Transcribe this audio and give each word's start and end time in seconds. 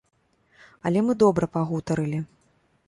Але 0.89 0.99
мы 1.11 1.17
добра 1.23 1.45
пагутарылі. 1.59 2.19